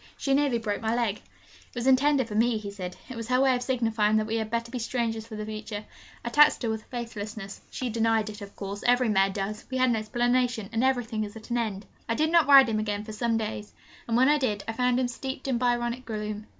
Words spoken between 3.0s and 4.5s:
'It was her way of signifying that we had